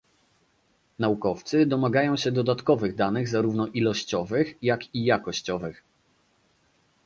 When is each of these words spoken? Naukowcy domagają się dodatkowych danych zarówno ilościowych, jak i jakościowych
Naukowcy 0.99 1.65
domagają 1.65 2.17
się 2.17 2.31
dodatkowych 2.31 2.95
danych 2.95 3.27
zarówno 3.27 3.67
ilościowych, 3.67 4.55
jak 4.63 4.95
i 4.95 5.05
jakościowych 5.05 5.83